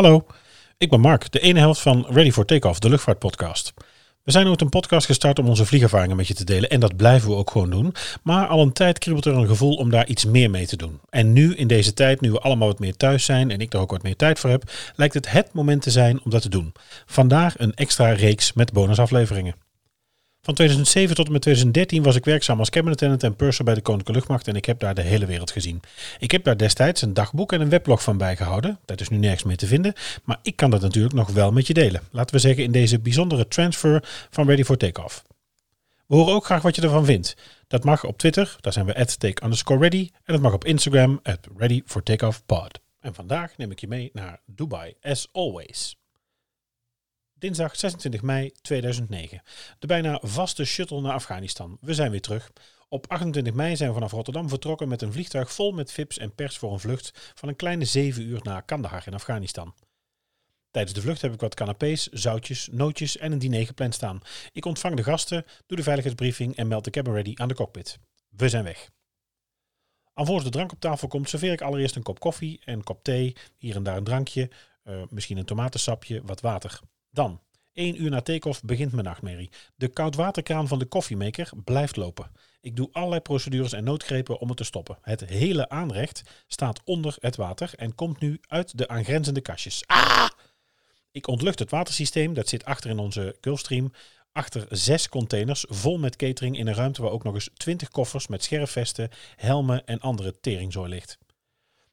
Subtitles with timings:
[0.00, 0.26] Hallo,
[0.78, 3.72] ik ben Mark, de ene helft van Ready for Takeoff, de luchtvaartpodcast.
[4.22, 6.96] We zijn ooit een podcast gestart om onze vliegervaringen met je te delen en dat
[6.96, 7.94] blijven we ook gewoon doen.
[8.22, 11.00] Maar al een tijd kriebelt er een gevoel om daar iets meer mee te doen.
[11.10, 13.80] En nu in deze tijd, nu we allemaal wat meer thuis zijn en ik er
[13.80, 16.48] ook wat meer tijd voor heb, lijkt het het moment te zijn om dat te
[16.48, 16.72] doen.
[17.06, 19.54] Vandaag een extra reeks met bonusafleveringen.
[20.42, 23.74] Van 2007 tot en met 2013 was ik werkzaam als cabin attendant en purser bij
[23.74, 25.80] de Koninklijke Luchtmacht en ik heb daar de hele wereld gezien.
[26.18, 28.78] Ik heb daar destijds een dagboek en een weblog van bijgehouden.
[28.84, 29.92] Dat is nu nergens meer te vinden,
[30.24, 32.02] maar ik kan dat natuurlijk nog wel met je delen.
[32.10, 35.24] Laten we zeggen in deze bijzondere transfer van Ready for Takeoff.
[36.06, 37.36] We horen ook graag wat je ervan vindt.
[37.66, 40.10] Dat mag op Twitter, daar zijn we at take underscore ready.
[40.24, 42.02] En dat mag op Instagram, at ready for.
[43.00, 45.99] En vandaag neem ik je mee naar Dubai, as always.
[47.40, 49.42] Dinsdag 26 mei 2009.
[49.78, 51.78] De bijna vaste shuttle naar Afghanistan.
[51.80, 52.50] We zijn weer terug.
[52.88, 56.34] Op 28 mei zijn we vanaf Rotterdam vertrokken met een vliegtuig vol met VIP's en
[56.34, 59.74] pers voor een vlucht van een kleine 7 uur naar Kandahar in Afghanistan.
[60.70, 64.20] Tijdens de vlucht heb ik wat canapés, zoutjes, nootjes en een diner gepland staan.
[64.52, 67.98] Ik ontvang de gasten, doe de veiligheidsbriefing en meld de cabin ready aan de cockpit.
[68.28, 68.90] We zijn weg.
[70.12, 73.04] Alvorens de drank op tafel komt, serveer ik allereerst een kop koffie en een kop
[73.04, 74.50] thee, hier en daar een drankje,
[74.84, 76.80] uh, misschien een tomatensapje, wat water.
[77.10, 77.40] Dan,
[77.72, 79.50] één uur na take-off begint mijn nachtmerrie.
[79.76, 82.30] De koudwaterkraan van de koffiemaker blijft lopen.
[82.60, 84.98] Ik doe allerlei procedures en noodgrepen om het te stoppen.
[85.02, 89.82] Het hele aanrecht staat onder het water en komt nu uit de aangrenzende kastjes.
[89.86, 90.28] Ah!
[91.12, 93.92] Ik ontlucht het watersysteem, dat zit achter in onze Gulfstream,
[94.32, 98.26] achter zes containers vol met catering in een ruimte waar ook nog eens twintig koffers
[98.26, 101.18] met scherfvesten, helmen en andere teringzooi ligt.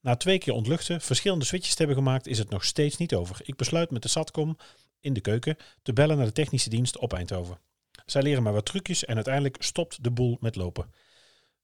[0.00, 3.36] Na twee keer ontluchten, verschillende switches te hebben gemaakt, is het nog steeds niet over.
[3.42, 4.56] Ik besluit met de SATCOM
[5.02, 7.58] in de keuken te bellen naar de technische dienst op Eindhoven.
[8.06, 10.92] Zij leren mij wat trucjes en uiteindelijk stopt de boel met lopen.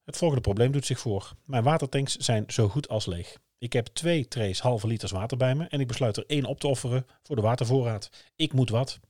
[0.04, 1.32] Het volgende probleem doet zich voor.
[1.44, 3.38] Mijn watertanks zijn zo goed als leeg.
[3.58, 6.60] Ik heb twee trays halve liters water bij me en ik besluit er één op
[6.60, 8.10] te offeren voor de watervoorraad.
[8.36, 9.00] Ik moet wat.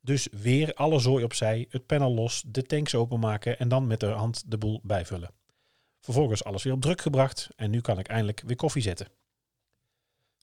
[0.00, 4.06] Dus weer alle zooi opzij, het panel los, de tanks openmaken en dan met de
[4.06, 5.30] hand de boel bijvullen.
[6.00, 9.08] Vervolgens alles weer op druk gebracht en nu kan ik eindelijk weer koffie zetten.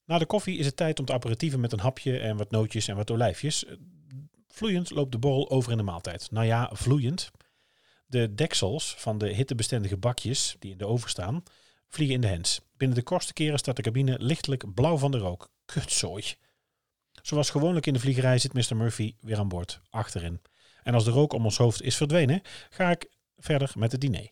[0.05, 2.87] Na de koffie is het tijd om te aperitieven met een hapje en wat nootjes
[2.87, 3.65] en wat olijfjes.
[4.47, 6.31] Vloeiend loopt de borrel over in de maaltijd.
[6.31, 7.31] Nou ja, vloeiend.
[8.05, 11.43] De deksels van de hittebestendige bakjes die in de oven staan,
[11.87, 12.61] vliegen in de hens.
[12.77, 15.51] Binnen de kortste keren staat de cabine lichtelijk blauw van de rook.
[15.65, 16.23] Kutzooi.
[17.21, 18.75] Zoals gewoonlijk in de vliegerij zit Mr.
[18.75, 20.41] Murphy weer aan boord, achterin.
[20.83, 24.29] En als de rook om ons hoofd is verdwenen, ga ik verder met het diner.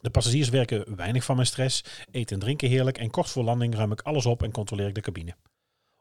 [0.00, 3.74] De passagiers werken weinig van mijn stress, eten en drinken heerlijk en kort voor landing
[3.74, 5.34] ruim ik alles op en controleer ik de cabine.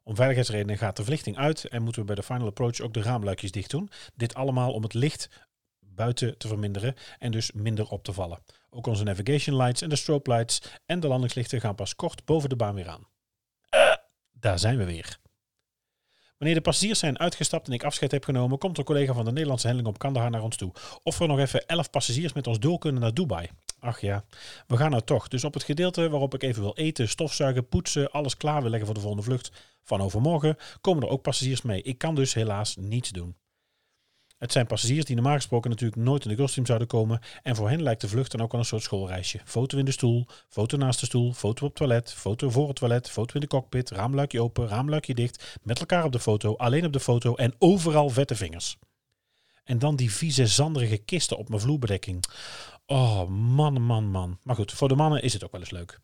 [0.04, 3.02] Om veiligheidsredenen gaat de verlichting uit en moeten we bij de final approach ook de
[3.02, 3.90] raamluikjes dicht doen.
[4.16, 5.30] Dit allemaal om het licht
[5.80, 8.44] buiten te verminderen en dus minder op te vallen.
[8.70, 12.50] Ook onze navigation lights en de strobe lights en de landingslichten gaan pas kort boven
[12.50, 13.08] de baan weer aan.
[13.76, 13.96] Uh,
[14.32, 15.20] daar zijn we weer.
[16.40, 19.32] Wanneer de passagiers zijn uitgestapt en ik afscheid heb genomen, komt een collega van de
[19.32, 20.72] Nederlandse handeling op Kandahar naar ons toe.
[21.04, 23.50] Of we nog even 11 passagiers met ons door kunnen naar Dubai.
[23.80, 24.24] Ach ja,
[24.68, 25.28] we gaan nou toch.
[25.28, 28.86] Dus op het gedeelte waarop ik even wil eten, stofzuigen, poetsen, alles klaar wil leggen
[28.86, 29.52] voor de volgende vlucht
[29.84, 31.82] van overmorgen, komen er ook passagiers mee.
[31.82, 33.36] Ik kan dus helaas niets doen.
[34.40, 37.20] Het zijn passagiers die normaal gesproken natuurlijk nooit in de Gulfstream zouden komen.
[37.44, 39.40] En voor hen lijkt de vlucht dan ook al een soort schoolreisje.
[39.46, 42.76] Foto in de stoel, foto naast de stoel, foto op het toilet, foto voor het
[42.76, 46.86] toilet, foto in de cockpit, raamluikje open, raamluikje dicht, met elkaar op de foto, alleen
[46.86, 48.78] op de foto en overal vette vingers.
[49.64, 52.24] En dan die vieze zanderige kisten op mijn vloerbedekking.
[52.86, 54.40] Oh, man, man, man.
[54.44, 56.00] Maar goed, voor de mannen is het ook wel eens leuk.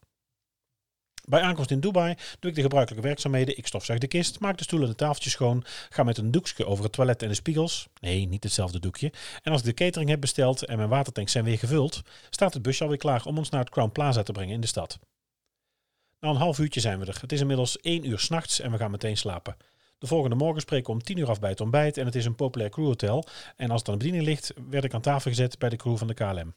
[1.28, 3.58] Bij aankomst in Dubai doe ik de gebruikelijke werkzaamheden.
[3.58, 6.66] Ik stofzuig de kist, maak de stoelen en de tafeltjes schoon, ga met een doekje
[6.66, 7.88] over het toilet en de spiegels.
[8.02, 9.12] Nee, niet hetzelfde doekje.
[9.42, 12.62] En als ik de catering heb besteld en mijn watertanks zijn weer gevuld, staat het
[12.62, 15.00] busje alweer klaar om ons naar het Crown Plaza te brengen in de stad.
[16.20, 17.18] Na een half uurtje zijn we er.
[17.22, 19.56] Het is inmiddels één uur s'nachts en we gaan meteen slapen.
[19.98, 22.26] De volgende morgen spreken we om tien uur af bij het ontbijt en het is
[22.26, 23.28] een populair crewhotel.
[23.56, 25.98] En als het aan de bediening ligt, werd ik aan tafel gezet bij de crew
[25.98, 26.54] van de KLM.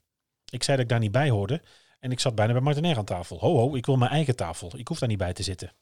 [0.50, 1.62] Ik zei dat ik daar niet bij hoorde
[1.99, 3.39] en ik zat bijna bij Martinair aan tafel.
[3.39, 4.73] Ho ho, ik wil mijn eigen tafel.
[4.77, 5.73] Ik hoef daar niet bij te zitten.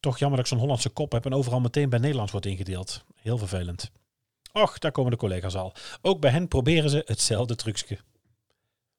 [0.00, 3.04] Toch jammer dat ik zo'n Hollandse kop heb en overal meteen bij Nederlands wordt ingedeeld.
[3.14, 3.90] Heel vervelend.
[4.52, 5.72] Och, daar komen de collega's al.
[6.02, 7.98] Ook bij hen proberen ze hetzelfde trucje.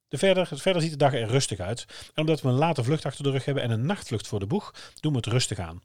[0.08, 1.86] De verder, verder ziet de dag er rustig uit.
[2.14, 4.48] En omdat we een late vlucht achter de rug hebben en een nachtvlucht voor de
[4.48, 5.82] boeg, doen we het rustig aan.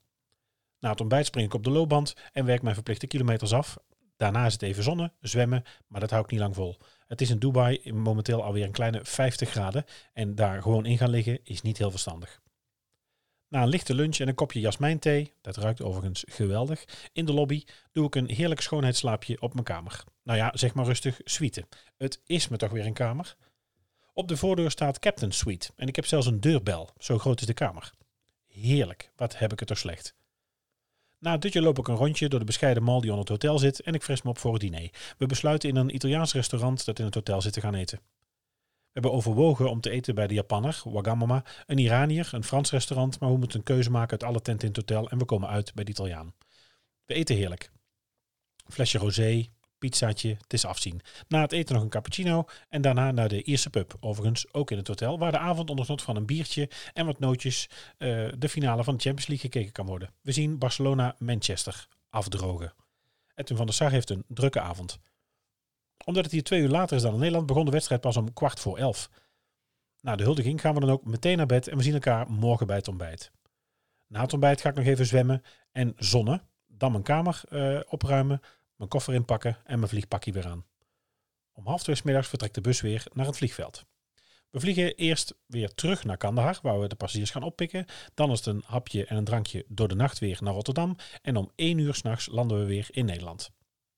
[0.80, 3.76] Na het ontbijt spring ik op de loopband en werk mijn verplichte kilometers af.
[4.16, 6.76] Daarna is het even zonnen, zwemmen, maar dat hou ik niet lang vol.
[7.08, 11.10] Het is in Dubai momenteel alweer een kleine 50 graden en daar gewoon in gaan
[11.10, 12.40] liggen is niet heel verstandig.
[13.48, 17.64] Na een lichte lunch en een kopje jasmijnthee, dat ruikt overigens geweldig, in de lobby
[17.92, 20.04] doe ik een heerlijk schoonheidsslaapje op mijn kamer.
[20.22, 21.64] Nou ja, zeg maar rustig, suite.
[21.96, 23.36] Het is me toch weer een kamer.
[24.12, 27.46] Op de voordeur staat Captain Suite en ik heb zelfs een deurbel, zo groot is
[27.46, 27.92] de kamer.
[28.46, 30.14] Heerlijk, wat heb ik het toch slecht.
[31.20, 33.58] Na het dutje loop ik een rondje door de bescheiden mall die onder het hotel
[33.58, 34.90] zit en ik fris me op voor het diner.
[35.16, 37.98] We besluiten in een Italiaans restaurant dat in het hotel zit te gaan eten.
[37.98, 43.20] We hebben overwogen om te eten bij de Japanner, Wagamama, een Iranier, een Frans restaurant,
[43.20, 45.48] maar we moeten een keuze maken uit alle tenten in het hotel en we komen
[45.48, 46.34] uit bij de Italiaan.
[47.04, 47.70] We eten heerlijk.
[48.68, 49.46] Flesje rosé,
[49.78, 51.00] pizzaatje, het is afzien.
[51.28, 54.76] Na het eten nog een cappuccino en daarna naar de Ierse pub, overigens ook in
[54.76, 58.84] het hotel, waar de avond onder van een biertje en wat nootjes uh, de finale
[58.84, 60.10] van de Champions League gekeken kan worden.
[60.20, 62.72] We zien Barcelona-Manchester afdrogen.
[63.34, 64.98] Edwin van der Sar heeft een drukke avond.
[66.04, 68.32] Omdat het hier twee uur later is dan in Nederland, begon de wedstrijd pas om
[68.32, 69.10] kwart voor elf.
[70.00, 72.66] Na de huldiging gaan we dan ook meteen naar bed en we zien elkaar morgen
[72.66, 73.30] bij het ontbijt.
[74.06, 75.42] Na het ontbijt ga ik nog even zwemmen
[75.72, 78.40] en zonnen, dan mijn kamer uh, opruimen,
[78.78, 80.64] mijn koffer inpakken en mijn vliegpakje weer aan.
[81.52, 83.84] Om half twee middags vertrekt de bus weer naar het vliegveld.
[84.50, 87.86] We vliegen eerst weer terug naar Kandahar, waar we de passagiers gaan oppikken.
[88.14, 90.96] Dan is het een hapje en een drankje door de nacht weer naar Rotterdam.
[91.22, 93.50] En om 1 uur s'nachts landen we weer in Nederland.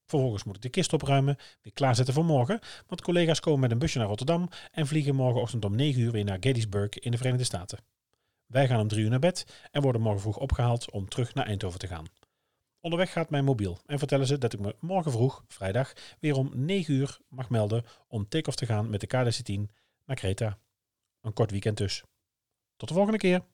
[0.07, 2.59] Vervolgens moet ik de kist opruimen, weer klaarzetten voor morgen.
[2.87, 6.25] Want collega's komen met een busje naar Rotterdam en vliegen morgenochtend om 9 uur weer
[6.25, 7.79] naar Gettysburg in de Verenigde Staten.
[8.47, 11.47] Wij gaan om 3 uur naar bed en worden morgen vroeg opgehaald om terug naar
[11.47, 12.07] Eindhoven te gaan.
[12.81, 16.51] Onderweg gaat mijn mobiel en vertellen ze dat ik me morgen vroeg, vrijdag, weer om
[16.55, 19.75] 9 uur mag melden om take-off te gaan met de KDC-10
[20.05, 20.59] naar Kreta.
[21.21, 22.05] Een kort weekend dus.
[22.77, 23.45] Tot de volgende keer.